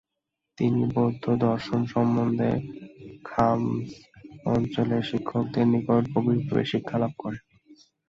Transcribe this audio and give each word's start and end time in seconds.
তিনি 0.57 0.81
বৌদ্ধ 0.95 1.25
দর্শন 1.45 1.81
সম্বন্ধে 1.93 2.49
খাম্স 3.25 3.87
অঞ্চলের 4.45 5.03
শিক্ষকদের 5.09 5.65
নিকট 5.73 6.03
গভীরভাবে 6.13 6.63
শিক্ষালাভ 6.71 7.11
করেন। 7.19 7.43